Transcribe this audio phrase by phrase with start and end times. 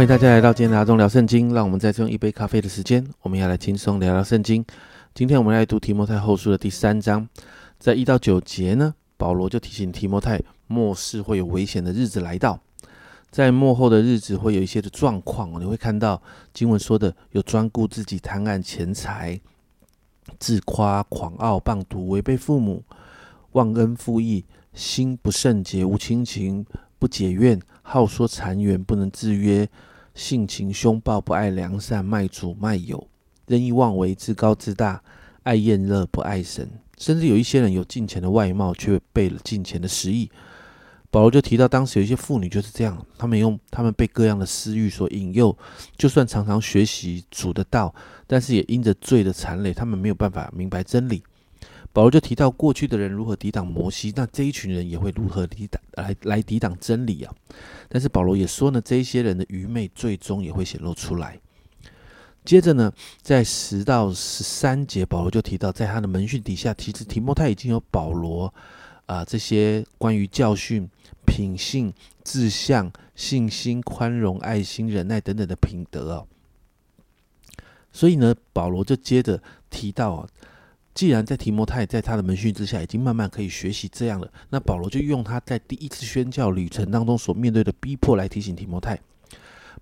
[0.00, 1.52] 欢迎大家来到今天的阿忠聊圣经。
[1.52, 4.64] 让我们再用一杯咖啡的时间，我们要来轻松聊聊圣经。
[5.12, 7.28] 今天我们来读提摩太后书的第三章，
[7.78, 12.58] 在一到九节呢，保罗就提醒提摩太，末世会有危险的日子来到，
[13.30, 16.22] 在末后的日子会有一些的状况，你会看到
[16.54, 19.38] 经文说的有专顾自己、贪爱钱财、
[20.38, 22.82] 自夸、狂傲、棒毒、违背父母、
[23.52, 26.64] 忘恩负义、心不圣洁、无亲情、
[26.98, 29.68] 不解怨、好说谗言、不能制约、
[30.14, 33.06] 性情凶暴、不爱良善、卖主卖友。
[33.46, 35.02] 任意妄为、自高自大、
[35.42, 40.30] 爱厌乐、不爱神，甚至有一些人有金钱的外貌，却背了金钱的实意。
[41.10, 45.58] 保罗就提到，当时有一些妇女就是这样，他们用他们被各样的私欲所引诱，
[45.96, 47.92] 就算常常学习主的道，
[48.28, 51.24] 但是也因着罪的残累，他们没有办法明白真理。
[51.92, 57.34] 保罗就提到，过去的人如何抵挡摩西，那这一群人也会如何抵挡来来抵挡真理啊？
[57.88, 61.38] 但是保罗也说呢，这一些人的愚昧最终也会显露出来。
[62.44, 68.52] 接着呢，在十到十三节，保罗就提到，在他的门训底下，其实提摩太已经有保罗
[69.06, 70.88] 啊这些关于教训、
[71.26, 71.92] 品性、
[72.24, 76.26] 志向、信心、宽容、爱心、忍耐等等的品德哦。
[77.92, 80.28] 所以呢，保罗就接着提到啊，
[81.00, 89.00] 既然在提摩太在他的门训之下，已经慢慢可以学习这样了，那保罗就用他在第一次宣教旅程当中所面对的逼迫来提醒提摩太。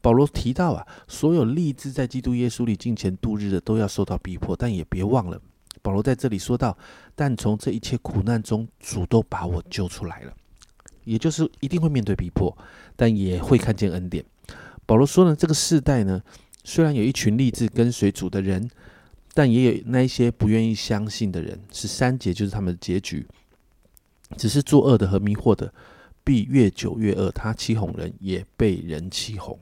[0.00, 5.42] 保罗提到啊，所有立志在基督耶稣里敬虔度日的，都要受到逼迫，但也别忘了，
[5.82, 6.78] 保罗在这里说到，
[7.16, 10.32] 但从这一切苦难中，主都把我救出来了，
[11.02, 12.56] 也就是一定会面对逼迫，
[12.94, 14.24] 但也会看见恩典。
[14.86, 16.22] 保罗说呢，这个世代呢，
[16.62, 18.70] 虽然有一群立志跟随主的人，
[19.34, 23.26] 但也有那一些不愿意相信的人，十三节就是他们的结局，
[24.36, 25.72] 只是作恶的和迷惑的，
[26.24, 29.58] 必越久越恶，他欺哄人，也被人欺哄。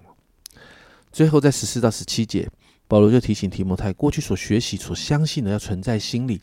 [1.12, 2.48] 最后，在十四到十七节，
[2.88, 6.40] 保罗就提醒提摩太，过去所学习、所相信的要存在心里，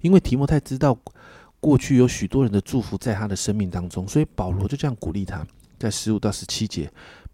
[0.00, 0.98] 因为提摩太知道
[1.60, 5.46] 过去有许多人的祝福在他的生命当中，所以保罗就这样鼓励他，
[5.78, 6.90] 在十五到十七节，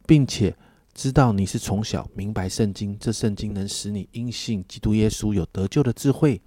[0.06, 0.54] 并且
[0.94, 6.40] 知道你是从小明白圣经，这圣经能使你因信基督耶稣有得救的智慧。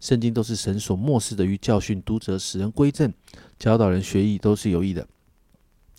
[0.00, 3.12] 圣经都是神所漠视的，于教训、读者、使人归正、
[3.58, 5.06] 教导人学艺，都是有益的，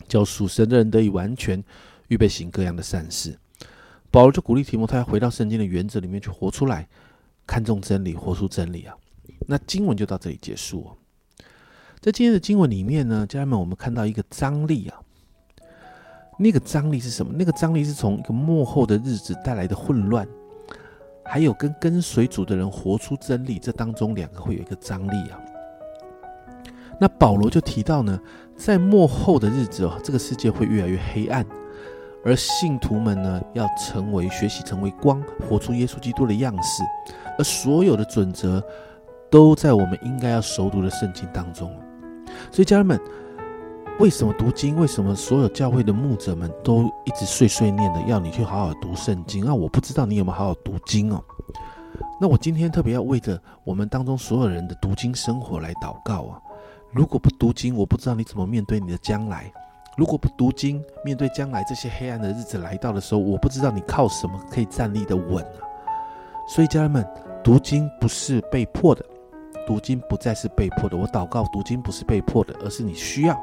[0.08, 1.64] 叫属神的人得以完全，
[2.10, 3.40] 预备行各样的善事。
[4.12, 6.88] 保罗就鼓励提摩太回到圣经的原则里面去活出来，
[7.48, 8.96] 看重真理，活出真理啊。
[9.48, 10.90] 那经文就到这里结束。
[12.02, 15.02] 在今天的经文里面呢，家人们，我们看到一个张力啊。
[16.38, 17.34] 那个张力是什么？
[17.38, 20.28] 那个张力是从一个幕后的日子带来的混乱，
[21.24, 25.40] 还有跟跟随主的人活出真理，这当中两个会有一个张力啊。
[27.00, 28.20] 那保罗就提到呢，
[28.56, 31.46] 在幕后的日子哦，这个世界会越来越黑暗。
[32.24, 36.82] 而信徒们呢，要成为学习成为光，活出耶稣基督的样式。
[37.38, 38.64] 而所有的准则，
[39.30, 41.72] 都在我们应该要熟读的圣经当中。
[42.52, 43.00] 所以，家人们，
[43.98, 44.76] 为什么读经？
[44.76, 49.48] 为什么所有教会的牧者们都一直碎碎念的要你去好好读圣经？
[49.48, 51.24] 啊，我不知道你有没有好好读经哦。
[52.20, 56.42] 那我今天特别要为着我们当中所有人的读经生活来祷告啊。
[56.92, 59.52] 如果不读经，我不知道你怎么面对你的将来。
[59.98, 65.64] 如果不读经，面对将来这些黑暗的日子来到的时候，我不知道你靠什么可以站立的稳啊！
[66.50, 67.06] 所以家人们，
[67.42, 69.06] 读经不是被迫的，
[69.66, 70.98] 读经不再是被迫的。
[70.98, 73.42] 我祷告，读经不是被迫的，而是你需要。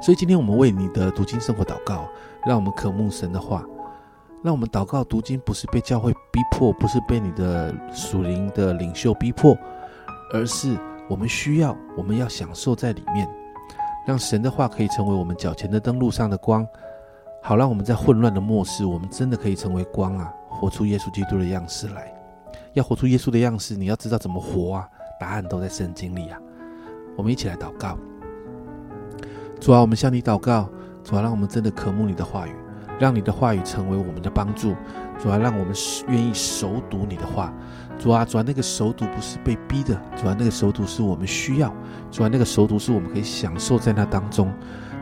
[0.00, 2.08] 所以今天我们为你的读经生活祷告，
[2.46, 3.64] 让我们渴慕神的话，
[4.42, 9.56] 让我们祷告读经不是被教会逼迫，不是被你的属灵的领袖逼迫，
[10.32, 13.28] 而是我们需要，我们要享受在里面。
[14.06, 16.66] 让神的话可以成为我们脚前的灯路上的光，
[17.42, 20.32] 好让我们在混乱的末世，我们真的可以成为光啊！
[20.48, 22.10] 活出耶稣基督的样式来。
[22.72, 24.88] 要活出耶稣的样式，你要知道怎么活啊！
[25.20, 26.38] 答案都在圣经里啊！
[27.16, 27.98] 我们一起来祷告。
[29.60, 30.68] 主啊，我们向你祷告，
[31.02, 32.52] 主啊，让我们真的渴慕你的话语，
[32.98, 34.74] 让你的话语成为我们的帮助。
[35.20, 35.74] 主啊，让我们
[36.08, 37.52] 愿意熟读你的话。
[37.98, 41.74] 主啊，主啊，那个熟读不是被逼的，主啊，那个熟读是我们需要，
[42.10, 44.52] 主啊，那个熟读是我们可以享受在那当中，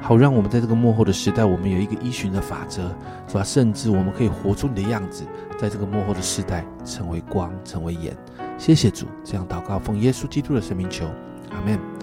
[0.00, 2.91] 好让我们在这个幕后的时代，我们有一个依循的法则，
[3.29, 5.25] 主啊，甚至我们可以活出你的样子，
[5.59, 8.17] 在这个幕后的时代成为光，成为盐。
[8.56, 11.05] 谢谢主，这样祷告，奉耶稣基督的生命求，
[11.50, 11.96] 阿门。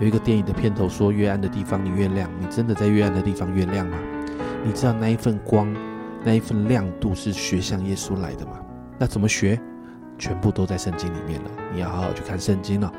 [0.00, 3.96] 有一个电影的片头说：“越暗的地方你越亮。”你真的在越暗的地方越亮吗？
[4.64, 5.72] 你知道那一份光，
[6.24, 8.60] 那一份亮度是学向耶稣来的吗？
[8.98, 9.60] 那怎么学？
[10.18, 12.92] 全部都在圣经里面了，你要好好去看圣经了。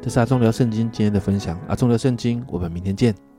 [0.00, 3.33] 这是阿忠聊圣经今天的分享，阿忠聊圣经，我们明天见。